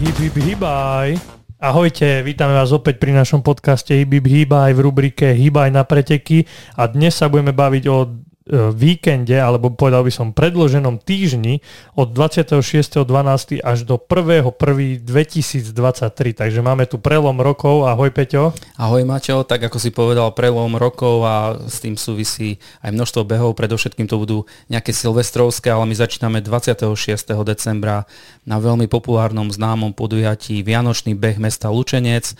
[0.00, 1.20] Hip, hip, hibaj.
[1.60, 6.48] Ahojte, vítame vás opäť pri našom podcaste Hip, hip, hibaj v rubrike Hibaj na preteky
[6.72, 8.08] a dnes sa budeme baviť o
[8.74, 11.62] víkende, alebo povedal by som predloženom týždni
[11.94, 13.62] od 26.12.
[13.62, 16.34] až do 1.1.2023.
[16.34, 17.86] Takže máme tu prelom rokov.
[17.86, 18.50] Ahoj Peťo.
[18.74, 23.54] Ahoj Maťo, tak ako si povedal, prelom rokov a s tým súvisí aj množstvo behov.
[23.54, 26.90] Predovšetkým to budú nejaké silvestrovské, ale my začíname 26.
[27.46, 28.02] decembra
[28.42, 32.34] na veľmi populárnom známom podujatí Vianočný beh mesta Lučenec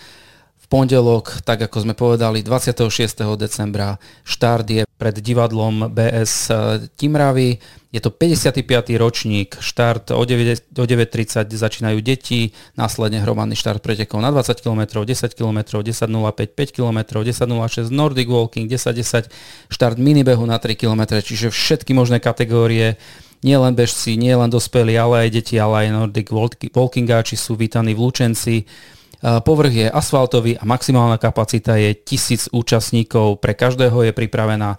[0.70, 2.86] pondelok, tak ako sme povedali, 26.
[3.34, 6.56] decembra štart je pred divadlom BS eh,
[6.94, 7.58] Timravy.
[7.90, 8.70] Je to 55.
[9.02, 15.82] ročník, štart o 9.30 začínajú deti, následne hromadný štart pretekov na 20 km, 10 km,
[15.82, 16.06] 10.05,
[16.54, 19.26] 5 km, 10.06 Nordic Walking, 10.10
[19.74, 22.94] štart minibehu na 3 km, čiže všetky možné kategórie
[23.42, 26.28] nie len bežci, nie len dospelí, ale aj deti, ale aj Nordic
[26.70, 28.70] Walkingáči sú vítaní v Lučenci.
[29.20, 33.44] Povrch je asfaltový a maximálna kapacita je tisíc účastníkov.
[33.44, 34.78] Pre každého je pripravená e,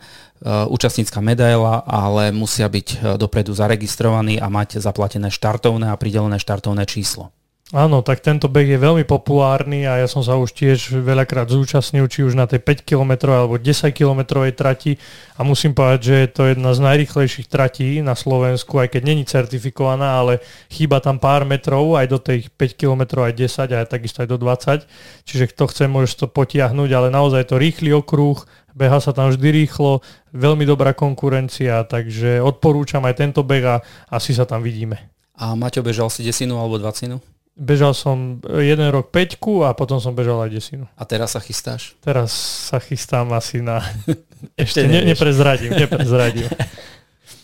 [0.66, 6.90] účastnícka medaila, ale musia byť e, dopredu zaregistrovaní a mať zaplatené štartovné a pridelené štartovné
[6.90, 7.30] číslo.
[7.72, 12.04] Áno, tak tento beh je veľmi populárny a ja som sa už tiež veľakrát zúčastnil,
[12.12, 15.00] či už na tej 5 km alebo 10 km trati
[15.40, 19.24] a musím povedať, že je to jedna z najrychlejších tratí na Slovensku, aj keď není
[19.24, 24.20] certifikovaná, ale chýba tam pár metrov aj do tých 5 km aj 10 a takisto
[24.20, 24.84] aj do 20,
[25.24, 28.36] čiže kto chce, môže to potiahnuť, ale naozaj je to rýchly okruh,
[28.76, 30.04] beha sa tam vždy rýchlo,
[30.36, 33.76] veľmi dobrá konkurencia, takže odporúčam aj tento beh a
[34.12, 35.00] asi sa tam vidíme.
[35.40, 37.24] A Maťo bežal si desinu alebo dvacinu?
[37.62, 40.90] Bežal som jeden rok peťku a potom som bežal aj desinu.
[40.98, 41.94] A teraz sa chystáš?
[42.02, 42.34] Teraz
[42.74, 43.86] sa chystám asi na...
[44.58, 46.50] Ešte ne, neprezradím, neprezradím.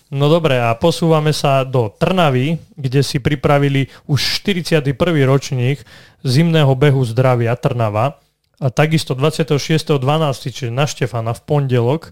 [0.10, 4.96] No dobre, a posúvame sa do Trnavy, kde si pripravili už 41.
[5.28, 5.86] ročník
[6.26, 8.18] zimného behu zdravia Trnava
[8.58, 10.02] a takisto 26.12.,
[10.50, 12.12] čiže na Štefana v pondelok, e,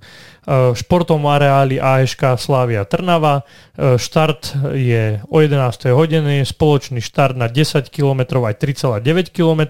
[0.77, 3.41] športovom areáli AŠK Slávia Trnava.
[3.73, 5.89] E, štart je o 11.
[5.89, 9.61] hodiny, spoločný štart na 10 km aj 3,9 km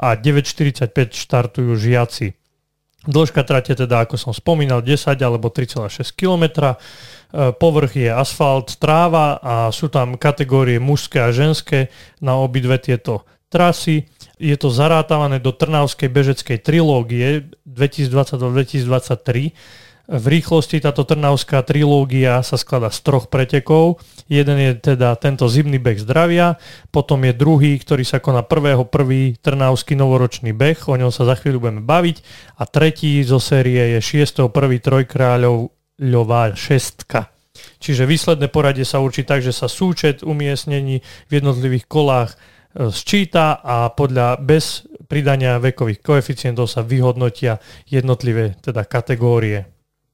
[0.00, 2.32] a 9.45 štartujú žiaci.
[3.04, 6.76] Dĺžka trate teda, ako som spomínal, 10 alebo 3,6 km.
[7.60, 11.92] Povrch je asfalt, tráva a sú tam kategórie mužské a ženské
[12.24, 19.52] na obidve tieto trasy je to zarátavané do Trnavskej bežeckej trilógie 2022-2023.
[20.08, 24.00] V rýchlosti táto trnavská trilógia sa skladá z troch pretekov.
[24.24, 26.56] Jeden je teda tento zimný beh zdravia,
[26.88, 28.88] potom je druhý, ktorý sa koná 1.1.
[29.44, 32.24] trnavský novoročný beh, o ňom sa za chvíľu budeme baviť.
[32.56, 34.48] A tretí zo série je 6.1.
[34.80, 37.28] trojkráľová šestka.
[37.76, 42.32] Čiže výsledné poradie sa určí tak, že sa súčet umiestnení v jednotlivých kolách
[42.78, 47.58] sčíta a podľa bez pridania vekových koeficientov sa vyhodnotia
[47.90, 49.66] jednotlivé teda kategórie.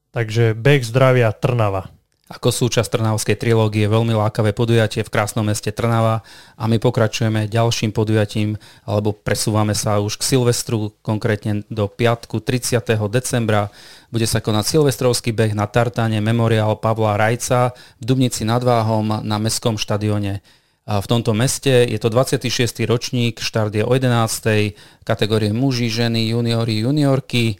[0.09, 1.91] Takže beh zdravia Trnava.
[2.25, 6.25] Ako súčasť Trnavskej trilógie veľmi lákavé podujatie v krásnom meste Trnava
[6.57, 12.81] a my pokračujeme ďalším podujatím alebo presúvame sa už k Silvestru, konkrétne do piatku 30.
[13.13, 13.69] decembra.
[14.09, 19.37] Bude sa konať Silvestrovský beh na Tartane Memoriál Pavla Rajca v Dubnici nad Váhom na
[19.37, 20.41] Mestskom štadióne
[20.85, 21.85] v tomto meste.
[21.89, 22.85] Je to 26.
[22.85, 24.77] ročník, štart je o 11.
[25.01, 27.57] kategórie muži, ženy, juniori, juniorky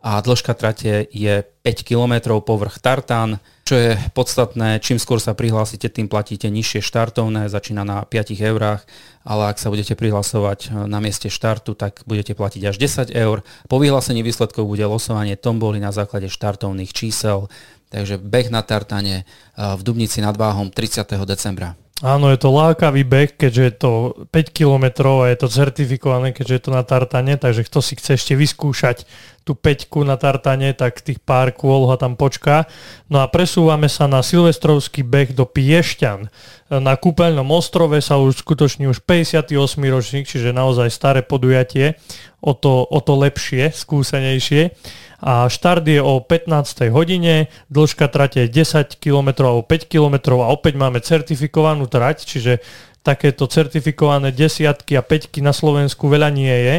[0.00, 3.36] a dĺžka trate je 5 km povrch Tartan,
[3.68, 8.82] čo je podstatné, čím skôr sa prihlásite, tým platíte nižšie štartovné, začína na 5 eurách,
[9.28, 13.44] ale ak sa budete prihlasovať na mieste štartu, tak budete platiť až 10 eur.
[13.68, 17.52] Po vyhlásení výsledkov bude losovanie tomboli na základe štartovných čísel,
[17.90, 19.26] takže beh na Tartane
[19.58, 21.04] v Dubnici nad Váhom 30.
[21.26, 21.76] decembra.
[22.00, 23.92] Áno, je to lákavý beh, keďže je to
[24.32, 28.16] 5 km a je to certifikované, keďže je to na tartane, takže kto si chce
[28.16, 29.04] ešte vyskúšať
[29.44, 32.64] tú 5 na tartane, tak tých pár kôl ho tam počká.
[33.12, 36.32] No a presúvame sa na silvestrovský beh do Piešťan.
[36.72, 39.52] Na kúpeľnom ostrove sa už skutočne už 58.
[39.92, 42.00] ročník, čiže naozaj staré podujatie,
[42.40, 44.72] o to, o to lepšie, skúsenejšie
[45.20, 46.88] a štart je o 15.
[46.88, 52.64] hodine, dĺžka trate je 10 km alebo 5 km a opäť máme certifikovanú trať, čiže
[53.00, 56.74] takéto certifikované desiatky a peťky na Slovensku veľa nie je,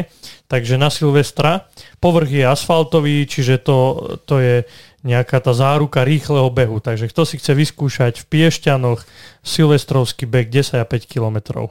[0.46, 1.66] takže na Silvestra.
[1.98, 3.78] Povrch je asfaltový, čiže to,
[4.22, 4.56] to je
[5.02, 6.78] nejaká tá záruka rýchleho behu.
[6.78, 9.02] Takže kto si chce vyskúšať v Piešťanoch
[9.42, 11.66] silvestrovský beh 10 a 5 km.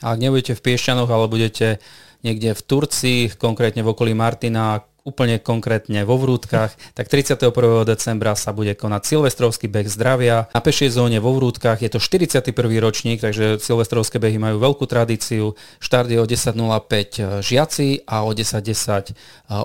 [0.00, 1.82] Ak nebudete v Piešťanoch, ale budete
[2.22, 7.50] niekde v Turcii, konkrétne v okolí Martina, úplne konkrétne vo Vrútkach, tak 31.
[7.82, 10.46] decembra sa bude konať Silvestrovský beh zdravia.
[10.54, 12.54] Na pešej zóne vo Vrútkach je to 41.
[12.78, 15.58] ročník, takže Silvestrovské behy majú veľkú tradíciu.
[15.82, 19.18] Štart je o 10.05 žiaci a o 10.10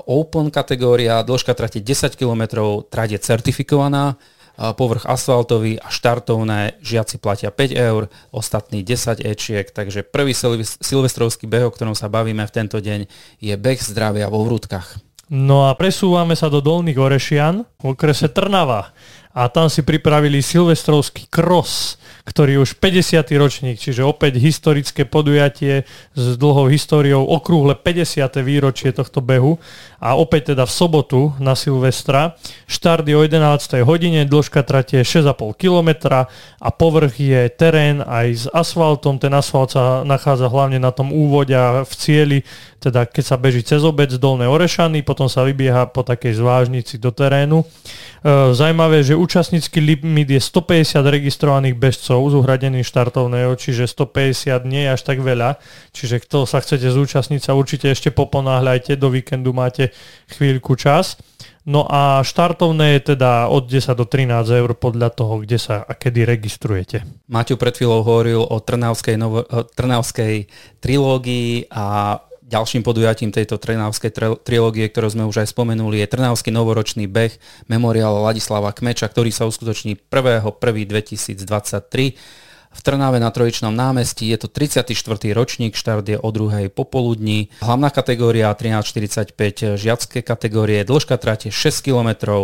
[0.10, 1.22] Open kategória.
[1.22, 2.44] Dĺžka trati 10 km,
[2.90, 4.18] trať je certifikovaná
[4.56, 10.32] povrch asfaltový a štartovné žiaci platia 5 eur, ostatní 10 ečiek, takže prvý
[10.80, 13.04] silvestrovský beh, o ktorom sa bavíme v tento deň,
[13.44, 15.05] je beh zdravia vo Vrútkach.
[15.30, 18.94] No a presúvame sa do Dolných Orešian v okrese Trnava
[19.33, 23.22] a tam si pripravili silvestrovský kros ktorý už 50.
[23.38, 25.86] ročník, čiže opäť historické podujatie
[26.18, 28.42] s dlhou históriou, okrúhle 50.
[28.42, 29.62] výročie tohto behu
[30.06, 32.38] a opäť teda v sobotu na Silvestra.
[32.69, 33.81] Štart je o 11.
[33.81, 36.22] hodine, dĺžka trate 6,5 km
[36.62, 39.18] a povrch je terén aj s asfaltom.
[39.18, 42.46] Ten asfalt sa nachádza hlavne na tom úvode a v cieli,
[42.78, 47.10] teda keď sa beží cez obec Dolné Orešany, potom sa vybieha po takej zvážnici do
[47.10, 47.66] terénu.
[47.66, 54.86] E, Zajímavé, že účastnícky limit je 150 registrovaných bežcov s uhradeným štartovného, čiže 150 nie
[54.86, 55.58] je až tak veľa.
[55.98, 59.95] Čiže kto sa chcete zúčastniť, sa určite ešte poponáhľajte, do víkendu máte
[60.32, 61.18] chvíľku čas.
[61.66, 65.98] No a štartovné je teda od 10 do 13 eur podľa toho, kde sa a
[65.98, 67.02] kedy registrujete.
[67.26, 69.42] Maťo pred chvíľou hovoril o Trnavskej, novo,
[69.74, 70.46] Trnavskej
[70.78, 77.10] trilógii a Ďalším podujatím tejto trnavskej trilógie, ktorú sme už aj spomenuli, je Trnavský novoročný
[77.10, 77.34] beh
[77.66, 82.45] Memoriál Ladislava Kmeča, ktorý sa uskutoční 1.1.2023
[82.75, 84.27] v Trnave na Trojičnom námestí.
[84.27, 84.92] Je to 34.
[85.31, 87.56] ročník, štart je o druhej popoludní.
[87.63, 92.44] Hlavná kategória 1345 žiacké kategórie, dĺžka trate 6 km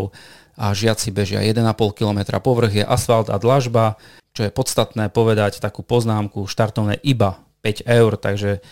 [0.56, 2.20] a žiaci bežia 1,5 km.
[2.40, 4.00] Povrch je asfalt a dlažba,
[4.32, 8.64] čo je podstatné povedať takú poznámku, štartovné iba 5 eur, takže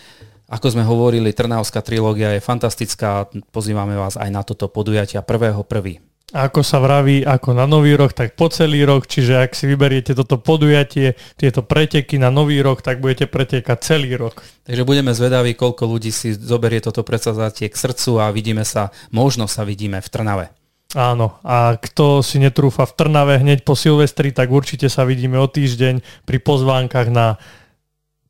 [0.50, 6.09] ako sme hovorili, Trnavská trilógia je fantastická, pozývame vás aj na toto podujatia 1.1.
[6.30, 9.66] A ako sa vraví, ako na nový rok, tak po celý rok, čiže ak si
[9.66, 14.38] vyberiete toto podujatie, tieto preteky na nový rok, tak budete pretekať celý rok.
[14.62, 19.50] Takže budeme zvedaví, koľko ľudí si zoberie toto predsazatie k srdcu a vidíme sa, možno
[19.50, 20.46] sa vidíme v Trnave.
[20.94, 25.46] Áno, a kto si netrúfa v Trnave hneď po Silvestri, tak určite sa vidíme o
[25.46, 27.38] týždeň pri pozvánkach na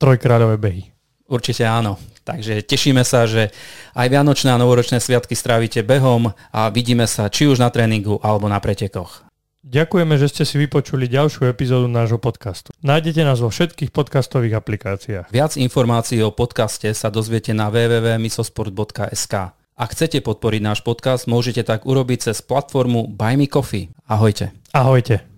[0.01, 0.85] trojkráľové behy.
[1.31, 1.95] Určite áno.
[2.27, 3.55] Takže tešíme sa, že
[3.95, 8.51] aj Vianočné a novoročné sviatky strávite behom a vidíme sa či už na tréningu alebo
[8.51, 9.25] na pretekoch.
[9.61, 12.73] Ďakujeme, že ste si vypočuli ďalšiu epizódu nášho podcastu.
[12.81, 15.27] Nájdete nás vo všetkých podcastových aplikáciách.
[15.29, 19.35] Viac informácií o podcaste sa dozviete na www.misosport.sk.
[19.81, 23.93] Ak chcete podporiť náš podcast, môžete tak urobiť cez platformu Buy Me Coffee.
[24.09, 24.53] Ahojte.
[24.73, 25.30] Ahojte.